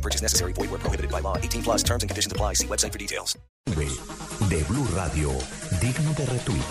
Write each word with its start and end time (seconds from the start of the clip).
No 0.00 0.02
purchase 0.02 0.22
necessary. 0.22 0.54
Void 0.54 0.70
where 0.70 0.80
prohibited 0.80 1.10
by 1.10 1.20
law. 1.20 1.36
18 1.36 1.62
plus 1.62 1.82
terms 1.82 2.02
and 2.02 2.08
conditions 2.08 2.32
apply. 2.32 2.54
See 2.54 2.66
website 2.66 2.92
for 2.92 2.98
details. 2.98 3.38
de 4.48 4.64
Blue 4.64 4.86
Radio, 4.96 5.28
digno 5.80 6.14
de 6.14 6.24
retweet. 6.24 6.64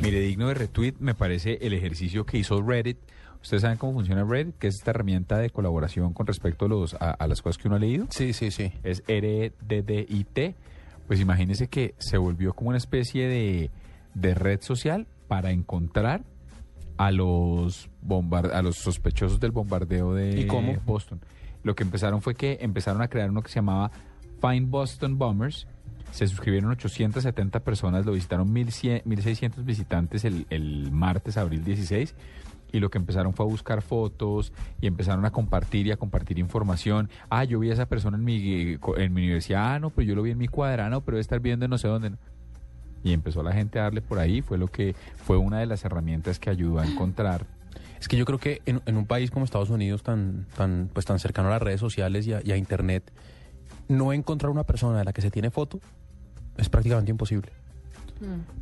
Mire, 0.00 0.20
digno 0.20 0.46
de 0.48 0.54
retweet 0.54 0.94
me 1.00 1.14
parece 1.14 1.58
el 1.60 1.72
ejercicio 1.72 2.24
que 2.24 2.38
hizo 2.38 2.62
Reddit. 2.62 2.96
¿Ustedes 3.42 3.62
saben 3.62 3.76
cómo 3.76 3.94
funciona 3.94 4.24
Reddit? 4.24 4.56
Que 4.58 4.68
es 4.68 4.76
esta 4.76 4.92
herramienta 4.92 5.36
de 5.38 5.50
colaboración 5.50 6.12
con 6.14 6.26
respecto 6.28 6.66
a, 6.66 6.68
los, 6.68 6.94
a, 6.94 7.10
a 7.10 7.26
las 7.26 7.42
cosas 7.42 7.60
que 7.60 7.66
uno 7.66 7.76
ha 7.76 7.80
leído. 7.80 8.06
Sí, 8.10 8.32
sí, 8.32 8.52
sí. 8.52 8.72
Es 8.84 9.02
R-E-D-D-I-T. 9.08 10.54
Pues 11.08 11.20
imagínense 11.20 11.66
que 11.66 11.94
se 11.98 12.18
volvió 12.18 12.54
como 12.54 12.68
una 12.68 12.78
especie 12.78 13.26
de, 13.26 13.70
de 14.14 14.34
red 14.34 14.60
social 14.62 15.08
para 15.26 15.50
encontrar 15.50 16.22
a 16.96 17.10
los 17.10 17.88
bombar- 18.06 18.52
a 18.52 18.62
los 18.62 18.76
sospechosos 18.76 19.40
del 19.40 19.50
bombardeo 19.52 20.14
de 20.14 20.40
¿Y 20.40 20.46
cómo? 20.46 20.74
Boston. 20.84 21.20
Lo 21.62 21.74
que 21.74 21.82
empezaron 21.82 22.22
fue 22.22 22.34
que 22.34 22.58
empezaron 22.60 23.02
a 23.02 23.08
crear 23.08 23.30
uno 23.30 23.42
que 23.42 23.48
se 23.48 23.56
llamaba 23.56 23.90
Find 24.40 24.70
Boston 24.70 25.18
Bombers. 25.18 25.66
Se 26.12 26.26
suscribieron 26.28 26.70
870 26.70 27.60
personas, 27.60 28.06
lo 28.06 28.12
visitaron 28.12 28.52
1100 28.52 29.02
1.600 29.04 29.64
visitantes 29.64 30.24
el, 30.24 30.46
el 30.50 30.90
martes, 30.92 31.36
abril 31.36 31.64
16. 31.64 32.14
Y 32.72 32.80
lo 32.80 32.90
que 32.90 32.98
empezaron 32.98 33.32
fue 33.32 33.46
a 33.46 33.48
buscar 33.48 33.80
fotos 33.82 34.52
y 34.80 34.86
empezaron 34.86 35.24
a 35.24 35.30
compartir 35.30 35.86
y 35.86 35.92
a 35.92 35.96
compartir 35.96 36.38
información. 36.38 37.10
Ah, 37.30 37.44
yo 37.44 37.58
vi 37.58 37.70
a 37.70 37.74
esa 37.74 37.86
persona 37.86 38.16
en 38.16 38.24
mi, 38.24 38.76
en 38.96 39.14
mi 39.14 39.22
universidad, 39.22 39.74
ah, 39.74 39.78
no, 39.78 39.90
pero 39.90 40.06
yo 40.08 40.14
lo 40.14 40.22
vi 40.22 40.30
en 40.32 40.38
mi 40.38 40.48
cuadra, 40.48 40.88
no, 40.90 41.00
pero 41.02 41.16
debe 41.16 41.20
estar 41.22 41.40
viendo 41.40 41.64
en 41.64 41.70
no 41.70 41.78
sé 41.78 41.88
dónde. 41.88 42.12
Y 43.06 43.12
empezó 43.12 43.42
la 43.44 43.52
gente 43.52 43.78
a 43.78 43.82
darle 43.84 44.02
por 44.02 44.18
ahí, 44.18 44.42
fue 44.42 44.58
lo 44.58 44.66
que 44.66 44.96
fue 45.16 45.36
una 45.36 45.60
de 45.60 45.66
las 45.66 45.84
herramientas 45.84 46.40
que 46.40 46.50
ayudó 46.50 46.80
a 46.80 46.86
encontrar 46.86 47.46
Es 48.00 48.08
que 48.08 48.16
yo 48.16 48.24
creo 48.24 48.38
que 48.38 48.60
en, 48.66 48.80
en 48.84 48.96
un 48.96 49.06
país 49.06 49.30
como 49.30 49.44
Estados 49.44 49.70
Unidos, 49.70 50.02
tan, 50.02 50.46
tan, 50.56 50.90
pues, 50.92 51.06
tan 51.06 51.18
cercano 51.20 51.48
a 51.48 51.52
las 51.52 51.62
redes 51.62 51.78
sociales 51.80 52.26
y 52.26 52.32
a, 52.32 52.40
y 52.44 52.50
a 52.50 52.56
Internet, 52.56 53.10
no 53.88 54.12
encontrar 54.12 54.50
una 54.50 54.64
persona 54.64 54.98
de 54.98 55.04
la 55.04 55.12
que 55.12 55.22
se 55.22 55.30
tiene 55.30 55.50
foto 55.50 55.78
es 56.56 56.68
prácticamente 56.68 57.10
imposible. 57.12 57.52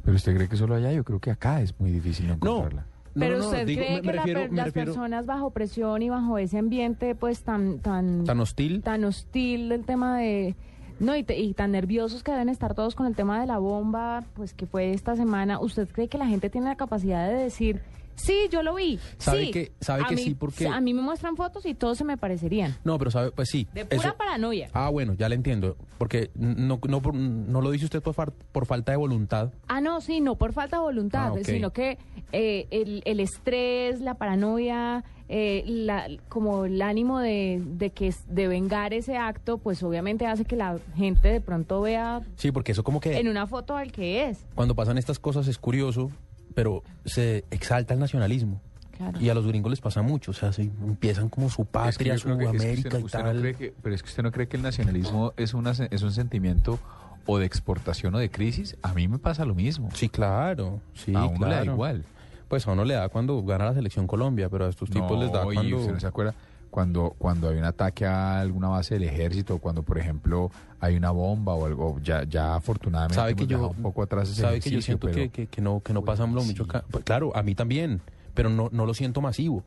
Pero 0.04 0.16
usted 0.16 0.34
cree 0.36 0.48
que 0.48 0.56
solo 0.56 0.74
allá, 0.74 0.92
yo 0.92 1.04
creo 1.04 1.20
que 1.20 1.30
acá 1.30 1.62
es 1.62 1.78
muy 1.80 1.90
difícil 1.90 2.26
no 2.26 2.34
encontrarla. 2.34 2.82
No, 3.14 3.20
Pero 3.20 3.36
no, 3.38 3.42
no, 3.44 3.48
usted 3.50 3.66
digo, 3.66 3.80
cree 3.80 3.90
me- 3.94 4.00
que 4.02 4.06
me 4.08 4.12
la 4.12 4.22
refiero- 4.22 4.40
me 4.50 4.56
las 4.56 4.66
refiero- 4.66 4.92
personas 4.92 5.26
bajo 5.26 5.50
presión 5.50 6.02
y 6.02 6.08
bajo 6.10 6.36
ese 6.38 6.58
ambiente 6.58 7.14
pues 7.14 7.42
tan 7.42 7.78
tan 7.78 8.24
Tan 8.24 8.40
hostil. 8.40 8.82
tan 8.82 9.04
hostil 9.04 9.68
del 9.68 9.84
tema 9.84 10.18
de 10.18 10.56
no 11.00 11.16
y, 11.16 11.22
te- 11.24 11.38
y 11.38 11.54
tan 11.54 11.72
nerviosos 11.72 12.22
que 12.22 12.32
deben 12.32 12.48
estar 12.48 12.74
todos 12.74 12.94
con 12.94 13.06
el 13.06 13.14
tema 13.16 13.40
de 13.40 13.46
la 13.46 13.58
bomba 13.58 14.24
pues 14.34 14.54
que 14.54 14.66
fue 14.66 14.92
esta 14.92 15.16
semana. 15.16 15.58
Usted 15.60 15.88
cree 15.88 16.08
que 16.08 16.18
la 16.18 16.26
gente 16.26 16.50
tiene 16.50 16.68
la 16.68 16.76
capacidad 16.76 17.28
de 17.28 17.34
decir 17.34 17.80
sí 18.16 18.48
yo 18.50 18.62
lo 18.62 18.74
vi 18.74 18.98
¿Sabe 19.18 19.46
sí 19.46 19.50
que- 19.50 19.72
sabe 19.80 20.02
a 20.04 20.06
que 20.06 20.14
mí- 20.16 20.22
sí? 20.22 20.34
Porque- 20.34 20.66
a 20.68 20.80
mí 20.80 20.94
me 20.94 21.02
muestran 21.02 21.36
fotos 21.36 21.66
y 21.66 21.74
todos 21.74 21.98
se 21.98 22.04
me 22.04 22.16
parecerían 22.16 22.76
No, 22.84 22.98
pero 22.98 23.10
sabe, 23.10 23.30
pues 23.32 23.48
sí. 23.50 23.66
de 23.74 23.84
pura 23.84 24.08
eso- 24.08 24.16
paranoia 24.16 24.68
Ah, 24.72 24.88
bueno, 24.88 25.14
ya 25.14 25.28
le 25.28 25.34
entiendo. 25.34 25.76
Porque 25.98 26.30
no, 26.34 26.78
no, 26.88 27.00
no 27.12 27.60
lo 27.60 27.70
dice 27.70 27.84
usted 27.86 28.02
por, 28.02 28.14
far- 28.14 28.32
por 28.52 28.66
falta 28.66 28.92
de 28.92 28.96
voluntad. 28.98 29.52
Ah, 29.68 29.80
no, 29.80 30.00
sí, 30.00 30.20
no 30.20 30.36
por 30.36 30.52
falta 30.52 30.76
de 30.76 30.82
voluntad, 30.82 31.32
Ah, 31.36 31.40
sino 31.44 31.72
que 31.72 31.98
eh, 32.32 32.66
el, 32.70 33.02
el 33.04 33.20
estrés, 33.20 34.00
la 34.00 34.14
paranoia, 34.14 35.04
eh, 35.28 35.62
la, 35.66 36.08
como 36.28 36.64
el 36.66 36.82
ánimo 36.82 37.18
de, 37.20 37.62
de 37.64 37.90
que 37.90 38.12
de 38.28 38.48
vengar 38.48 38.92
ese 38.92 39.16
acto, 39.16 39.58
pues 39.58 39.82
obviamente 39.82 40.26
hace 40.26 40.44
que 40.44 40.56
la 40.56 40.78
gente 40.96 41.28
de 41.28 41.40
pronto 41.40 41.80
vea 41.80 42.20
Sí, 42.36 42.50
porque 42.52 42.72
eso 42.72 42.82
como 42.84 43.00
que 43.00 43.16
en 43.18 43.28
una 43.28 43.46
foto 43.46 43.76
al 43.76 43.90
que 43.92 44.28
es. 44.28 44.44
cuando 44.54 44.74
pasan 44.74 44.98
estas 44.98 45.18
cosas 45.18 45.46
es 45.48 45.58
curioso, 45.58 46.10
pero 46.54 46.82
se 47.04 47.44
exalta 47.50 47.94
el 47.94 48.00
nacionalismo. 48.00 48.60
Claro. 48.96 49.20
Y 49.20 49.28
a 49.28 49.34
los 49.34 49.44
gringos 49.46 49.70
les 49.70 49.80
pasa 49.80 50.02
mucho, 50.02 50.30
o 50.30 50.34
sea, 50.34 50.52
se 50.52 50.62
empiezan 50.62 51.28
como 51.28 51.48
su 51.50 51.62
Es 51.62 51.66
que 51.66 51.72
patria, 51.72 52.16
su 52.18 52.30
es 52.30 52.38
que 52.38 52.46
América 52.46 52.88
usted, 52.88 53.00
y 53.00 53.02
usted 53.04 53.18
no 53.18 53.24
tal. 53.24 53.40
cree 53.40 53.54
que- 53.54 53.74
pero 53.82 53.94
es 53.94 54.02
que 54.04 54.08
usted 54.08 54.22
no 54.22 54.30
cree 54.30 54.46
que 54.46 54.56
el 54.56 54.62
nacionalismo 54.62 55.32
es, 55.36 55.52
una, 55.52 55.72
es 55.72 56.02
un 56.02 56.12
sentimiento 56.12 56.78
o 57.26 57.38
de 57.38 57.46
exportación 57.46 58.14
o 58.14 58.18
de 58.18 58.30
crisis. 58.30 58.76
A 58.82 58.94
mí 58.94 59.08
me 59.08 59.18
pasa 59.18 59.44
lo 59.44 59.54
mismo. 59.54 59.88
Sí, 59.94 60.08
claro, 60.08 60.80
sí, 60.94 61.12
a 61.14 61.24
uno 61.24 61.46
le 61.48 61.54
da 61.54 61.60
claro. 61.62 61.72
igual. 61.72 62.04
Pues 62.46 62.68
a 62.68 62.72
uno 62.72 62.84
le 62.84 62.94
da 62.94 63.08
cuando 63.08 63.42
gana 63.42 63.64
la 63.64 63.74
selección 63.74 64.06
Colombia, 64.06 64.48
pero 64.48 64.66
a 64.66 64.68
estos 64.68 64.88
tipos 64.90 65.18
les 65.18 65.32
da 65.32 65.42
cuando... 65.42 65.76
usted 65.78 65.92
no 65.94 65.98
se 66.00 66.06
acuerda 66.06 66.34
cuando, 66.74 67.14
cuando 67.18 67.50
hay 67.50 67.56
un 67.56 67.64
ataque 67.64 68.04
a 68.04 68.40
alguna 68.40 68.66
base 68.66 68.94
del 68.94 69.04
ejército, 69.04 69.58
cuando 69.58 69.84
por 69.84 69.96
ejemplo 69.96 70.50
hay 70.80 70.96
una 70.96 71.12
bomba 71.12 71.54
o 71.54 71.66
algo, 71.66 72.00
ya, 72.02 72.24
ya 72.24 72.56
afortunadamente 72.56 73.14
sabe 73.14 73.36
que 73.36 73.46
yo 73.46 73.68
un 73.68 73.76
poco 73.80 74.02
atrás 74.02 74.28
ese 74.28 74.42
sabe 74.42 74.58
que 74.60 74.70
yo 74.72 74.82
siento 74.82 75.06
pero 75.06 75.14
que, 75.22 75.28
que- 75.28 75.46
que 75.46 75.60
no 75.62 75.78
que 75.84 75.92
no 75.92 76.02
pasa 76.02 76.26
lo 76.26 76.42
mucho 76.42 76.64
acá. 76.64 76.82
Pues, 76.90 77.04
claro 77.04 77.30
a 77.36 77.44
mí 77.44 77.54
también 77.54 78.00
pero 78.34 78.48
no 78.50 78.70
no 78.72 78.86
lo 78.86 78.92
siento 78.94 79.20
masivo 79.20 79.62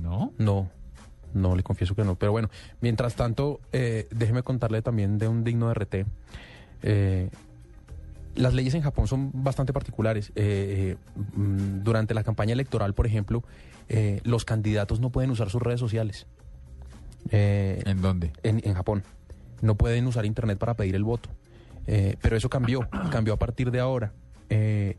no 0.00 0.32
no 0.38 0.68
no 1.32 1.56
le 1.56 1.64
confieso 1.64 1.96
que 1.96 2.04
no 2.04 2.14
pero 2.14 2.30
bueno 2.30 2.48
mientras 2.80 3.16
tanto 3.16 3.58
eh, 3.72 4.06
déjeme 4.12 4.44
contarle 4.44 4.80
también 4.80 5.18
de 5.18 5.26
un 5.26 5.42
digno 5.42 5.66
de 5.66 5.74
RT 5.74 5.94
Eh, 6.84 7.30
las 8.36 8.54
leyes 8.54 8.74
en 8.74 8.82
Japón 8.82 9.06
son 9.08 9.30
bastante 9.32 9.72
particulares. 9.72 10.30
Eh, 10.34 10.96
eh, 10.96 10.96
mm, 11.36 11.82
durante 11.84 12.14
la 12.14 12.24
campaña 12.24 12.52
electoral, 12.52 12.92
por 12.92 13.06
ejemplo, 13.06 13.42
eh, 13.88 14.20
los 14.24 14.44
candidatos 14.44 14.98
no 15.00 15.10
pueden 15.10 15.30
usar 15.30 15.50
sus 15.50 15.62
redes 15.62 15.78
sociales. 15.80 16.26
Eh, 17.30 17.82
¿En 17.86 18.00
dónde? 18.02 18.32
en, 18.42 18.60
en 18.64 18.74
Japón. 18.74 19.02
No 19.62 19.74
pueden 19.76 20.06
usar 20.06 20.24
Internet 20.26 20.58
para 20.58 20.74
pedir 20.74 20.94
el 20.94 21.04
voto. 21.04 21.30
Eh, 21.86 22.16
pero 22.22 22.36
eso 22.36 22.48
cambió, 22.48 22.88
cambió 23.10 23.34
a 23.34 23.38
partir 23.38 23.70
de 23.70 23.80
ahora. 23.80 24.12
Eh, 24.50 24.96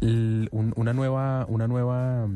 un- 0.00 0.72
una 0.76 0.92
nueva, 0.92 1.44
una 1.48 1.66
nueva, 1.68 2.26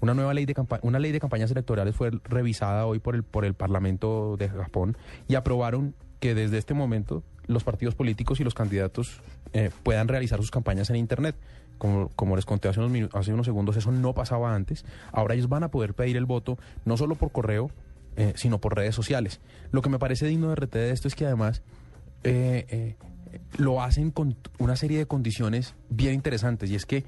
una 0.00 0.14
nueva 0.14 0.34
ley 0.34 0.44
de 0.46 0.54
una 0.82 0.98
ley 0.98 1.12
de 1.12 1.20
campañas 1.20 1.50
electorales 1.50 1.94
fue 1.94 2.10
revisada 2.24 2.86
hoy 2.86 2.98
por 2.98 3.14
el 3.14 3.22
por 3.22 3.44
el 3.44 3.54
Parlamento 3.54 4.36
de 4.38 4.48
Japón 4.48 4.96
y 5.26 5.34
aprobaron 5.34 5.94
que 6.20 6.34
desde 6.34 6.58
este 6.58 6.74
momento 6.74 7.22
los 7.46 7.64
partidos 7.64 7.94
políticos 7.94 8.40
y 8.40 8.44
los 8.44 8.54
candidatos 8.54 9.20
eh, 9.54 9.70
puedan 9.82 10.08
realizar 10.08 10.38
sus 10.40 10.50
campañas 10.50 10.90
en 10.90 10.96
Internet. 10.96 11.36
Como, 11.78 12.08
como 12.16 12.34
les 12.34 12.44
conté 12.44 12.66
hace 12.68 12.80
unos, 12.80 13.08
hace 13.14 13.32
unos 13.32 13.46
segundos, 13.46 13.76
eso 13.76 13.92
no 13.92 14.12
pasaba 14.12 14.52
antes. 14.54 14.84
Ahora 15.12 15.34
ellos 15.34 15.48
van 15.48 15.62
a 15.62 15.70
poder 15.70 15.94
pedir 15.94 16.16
el 16.16 16.26
voto 16.26 16.58
no 16.84 16.96
solo 16.96 17.14
por 17.14 17.30
correo, 17.30 17.70
eh, 18.20 18.32
sino 18.34 18.60
por 18.60 18.74
redes 18.74 18.96
sociales. 18.96 19.38
Lo 19.70 19.80
que 19.80 19.88
me 19.88 20.00
parece 20.00 20.26
digno 20.26 20.48
de 20.48 20.56
RT 20.56 20.72
de 20.72 20.90
esto 20.90 21.06
es 21.06 21.14
que 21.14 21.24
además 21.24 21.62
eh, 22.24 22.66
eh, 22.68 22.96
lo 23.58 23.80
hacen 23.80 24.10
con 24.10 24.36
una 24.58 24.74
serie 24.74 24.98
de 24.98 25.06
condiciones 25.06 25.76
bien 25.88 26.14
interesantes 26.14 26.68
y 26.68 26.74
es 26.74 26.84
que 26.84 27.04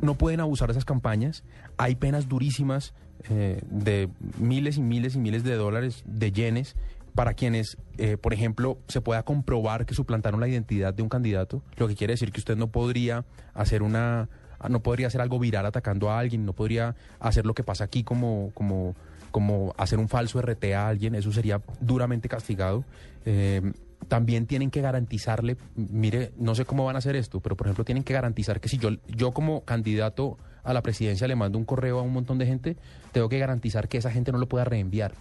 no 0.00 0.14
pueden 0.14 0.38
abusar 0.38 0.68
de 0.68 0.74
esas 0.74 0.84
campañas, 0.84 1.42
hay 1.76 1.96
penas 1.96 2.28
durísimas 2.28 2.94
de 3.28 4.08
miles 4.38 4.76
y 4.76 4.80
miles 4.80 5.16
y 5.16 5.18
miles 5.18 5.42
de 5.42 5.56
dólares, 5.56 6.04
de 6.06 6.30
yenes, 6.30 6.76
para 7.16 7.34
quienes, 7.34 7.78
por 8.20 8.32
ejemplo, 8.32 8.78
se 8.86 9.00
pueda 9.00 9.24
comprobar 9.24 9.86
que 9.86 9.94
suplantaron 9.94 10.38
la 10.38 10.46
identidad 10.46 10.94
de 10.94 11.02
un 11.02 11.08
candidato, 11.08 11.64
lo 11.78 11.88
que 11.88 11.96
quiere 11.96 12.12
decir 12.12 12.30
que 12.30 12.38
usted 12.38 12.56
no 12.56 12.68
podría 12.68 13.24
hacer 13.54 13.82
una, 13.82 14.28
no 14.68 14.84
podría 14.84 15.08
hacer 15.08 15.20
algo 15.20 15.40
viral 15.40 15.66
atacando 15.66 16.10
a 16.10 16.20
alguien, 16.20 16.46
no 16.46 16.52
podría 16.52 16.94
hacer 17.18 17.44
lo 17.44 17.54
que 17.54 17.64
pasa 17.64 17.82
aquí 17.82 18.04
como, 18.04 18.52
como, 18.54 18.94
como 19.32 19.74
hacer 19.76 19.98
un 19.98 20.08
falso 20.08 20.40
RT 20.40 20.64
a 20.74 20.86
alguien, 20.86 21.16
eso 21.16 21.32
sería 21.32 21.60
duramente 21.80 22.28
castigado. 22.28 22.84
Eh, 23.24 23.72
también 24.08 24.46
tienen 24.46 24.70
que 24.70 24.80
garantizarle, 24.80 25.56
mire, 25.74 26.32
no 26.36 26.54
sé 26.54 26.64
cómo 26.64 26.84
van 26.84 26.96
a 26.96 26.98
hacer 26.98 27.16
esto, 27.16 27.40
pero 27.40 27.56
por 27.56 27.66
ejemplo 27.66 27.84
tienen 27.84 28.04
que 28.04 28.12
garantizar 28.12 28.60
que 28.60 28.68
si 28.68 28.76
yo, 28.78 28.90
yo 29.08 29.32
como 29.32 29.62
candidato 29.64 30.38
a 30.64 30.72
la 30.72 30.82
presidencia 30.82 31.26
le 31.28 31.34
mando 31.36 31.56
un 31.58 31.64
correo 31.64 31.98
a 31.98 32.02
un 32.02 32.12
montón 32.12 32.38
de 32.38 32.46
gente, 32.46 32.76
tengo 33.12 33.28
que 33.28 33.38
garantizar 33.38 33.88
que 33.88 33.98
esa 33.98 34.10
gente 34.10 34.30
no 34.32 34.38
lo 34.38 34.48
pueda 34.48 34.64
reenviar. 34.64 35.14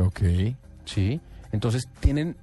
Ok. 0.00 0.20
Sí. 0.84 1.20
Entonces 1.52 1.88
tienen, 2.00 2.34
ti- 2.34 2.38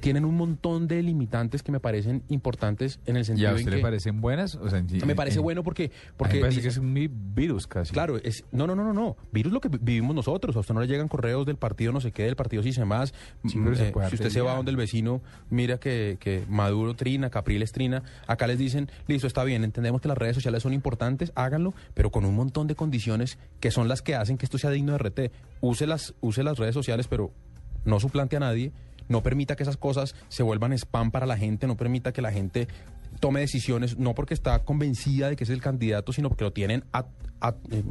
tienen 0.00 0.24
un 0.24 0.36
montón 0.36 0.88
de 0.88 1.02
limitantes 1.02 1.62
que 1.62 1.72
me 1.72 1.80
parecen 1.80 2.22
importantes 2.28 2.98
en 3.06 3.16
el 3.16 3.22
¿Y 3.22 3.24
sentido 3.24 3.48
a 3.48 3.50
en 3.52 3.56
usted 3.58 3.70
que 3.70 3.76
le 3.76 3.82
parecen 3.82 4.20
buenas? 4.20 4.54
O 4.56 4.68
sea, 4.68 4.78
en- 4.80 5.06
me 5.06 5.14
parece 5.14 5.38
en- 5.38 5.42
bueno 5.44 5.62
porque, 5.62 5.84
a 5.84 5.86
mí 5.88 5.92
porque 6.16 6.34
me 6.36 6.40
parece 6.42 6.56
dice- 6.60 6.62
que 6.68 6.68
es 6.72 6.78
un 6.78 7.34
virus 7.34 7.66
casi. 7.66 7.92
Claro, 7.92 8.16
es, 8.18 8.44
no, 8.52 8.66
no, 8.66 8.74
no, 8.74 8.84
no, 8.84 8.92
no. 8.92 9.16
Virus 9.32 9.52
lo 9.52 9.60
que 9.60 9.68
vi- 9.68 9.78
vivimos 9.80 10.14
nosotros. 10.14 10.56
A 10.56 10.60
usted 10.60 10.74
no 10.74 10.80
le 10.80 10.86
llegan 10.88 11.08
correos 11.08 11.46
del 11.46 11.56
partido 11.56 11.92
no 11.92 12.00
sé 12.00 12.12
qué, 12.12 12.24
del 12.24 12.36
partido 12.36 12.62
si 12.62 12.72
se 12.72 12.84
más. 12.84 13.14
Sí, 13.46 13.50
se 13.50 13.58
Eh, 13.88 13.92
si 13.92 14.14
usted 14.16 14.30
se 14.30 14.40
va 14.40 14.50
arteriar. 14.52 14.56
donde 14.56 14.70
el 14.72 14.76
vecino, 14.76 15.22
mira 15.48 15.78
que, 15.78 16.16
que 16.20 16.44
Maduro 16.48 16.94
trina, 16.94 17.30
Capriles 17.30 17.72
trina. 17.72 18.02
Acá 18.26 18.46
les 18.46 18.58
dicen, 18.58 18.90
listo, 19.06 19.26
está 19.26 19.44
bien, 19.44 19.64
entendemos 19.64 20.00
que 20.00 20.08
las 20.08 20.18
redes 20.18 20.34
sociales 20.34 20.62
son 20.62 20.72
importantes, 20.72 21.32
háganlo, 21.34 21.72
pero 21.94 22.10
con 22.10 22.24
un 22.24 22.34
montón 22.34 22.66
de 22.66 22.74
condiciones 22.74 23.38
que 23.60 23.70
son 23.70 23.88
las 23.88 24.02
que 24.02 24.14
hacen 24.14 24.36
que 24.38 24.44
esto 24.46 24.58
sea 24.58 24.70
digno 24.70 24.92
de 24.92 24.98
RT. 24.98 25.30
Use 25.60 25.86
las, 25.86 26.14
use 26.20 26.42
las 26.42 26.58
redes 26.58 26.74
sociales, 26.74 27.06
pero 27.08 27.30
no 27.84 27.98
suplante 28.00 28.36
a 28.36 28.40
nadie, 28.40 28.72
no 29.10 29.22
permita 29.22 29.56
que 29.56 29.64
esas 29.64 29.76
cosas 29.76 30.14
se 30.28 30.42
vuelvan 30.42 30.72
spam 30.72 31.10
para 31.10 31.26
la 31.26 31.36
gente, 31.36 31.66
no 31.66 31.76
permita 31.76 32.12
que 32.12 32.22
la 32.22 32.32
gente 32.32 32.66
tome 33.20 33.40
decisiones, 33.40 33.98
no 33.98 34.14
porque 34.14 34.32
está 34.32 34.60
convencida 34.60 35.28
de 35.28 35.36
que 35.36 35.44
es 35.44 35.50
el 35.50 35.60
candidato, 35.60 36.12
sino 36.14 36.28
porque 36.30 36.44
lo 36.44 36.52
tienen 36.52 36.84
a- 36.92 37.04
a- 37.42 37.54
eh, 37.70 37.82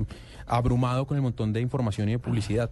abrumado 0.47 1.05
con 1.05 1.17
el 1.17 1.21
montón 1.21 1.53
de 1.53 1.61
información 1.61 2.09
y 2.09 2.13
de 2.13 2.19
publicidad. 2.19 2.71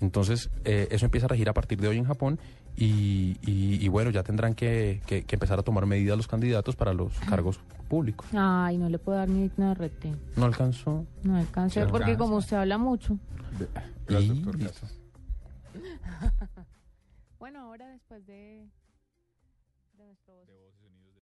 Entonces, 0.00 0.50
eh, 0.64 0.88
eso 0.90 1.04
empieza 1.04 1.26
a 1.26 1.28
regir 1.28 1.48
a 1.48 1.52
partir 1.54 1.80
de 1.80 1.86
hoy 1.86 1.96
en 1.98 2.04
Japón 2.04 2.40
y, 2.76 3.36
y- 3.42 3.78
y 3.80 3.88
bueno, 3.88 4.10
ya 4.10 4.24
tendrán 4.24 4.54
que, 4.54 5.00
que- 5.06 5.22
que 5.22 5.36
empezar 5.36 5.60
a 5.60 5.62
tomar 5.62 5.86
medidas 5.86 6.16
los 6.16 6.26
candidatos 6.26 6.74
para 6.74 6.92
los 6.92 7.12
cargos 7.20 7.60
públicos. 7.88 8.26
Ay, 8.32 8.78
no 8.78 8.88
le 8.88 8.98
puedo 8.98 9.18
dar 9.18 9.28
mi 9.28 9.42
digno 9.42 9.68
de 9.68 9.74
rete. 9.74 10.12
No 10.34 10.46
alcanzó. 10.46 11.04
No 11.22 11.36
alcancé 11.36 11.82
Sí 11.82 11.86
porque 11.90 12.04
alcanza. 12.12 12.18
como 12.18 12.36
usted 12.38 12.56
habla 12.56 12.78
mucho. 12.78 13.16
Gracias, 14.08 14.36
Y- 14.36 14.40
doctor 14.42 14.58
Casas. 14.58 14.98
Bueno, 17.62 17.70
ahora 17.70 17.88
después 17.92 18.26
de, 18.26 18.68
de 19.92 20.04
nuestro... 20.04 20.34